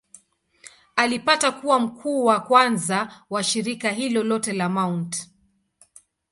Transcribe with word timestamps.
Alipata 0.95 1.51
kuwa 1.51 1.79
mkuu 1.79 2.25
wa 2.25 2.39
kwanza 2.39 3.23
wa 3.29 3.43
shirika 3.43 3.89
hilo 3.91 4.23
lote 4.23 4.53
la 4.53 4.69
Mt. 4.69 5.29